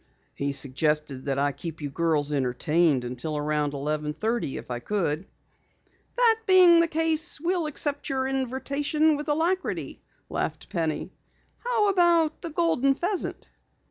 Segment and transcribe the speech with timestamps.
[0.33, 5.27] "He suggested that I keep you girls entertained until around eleven thirty if I could."
[6.17, 11.11] "That being the case, we'll accept your invitation with alacrity," laughed Penny.
[11.59, 13.47] "How about the Golden Pheasant?"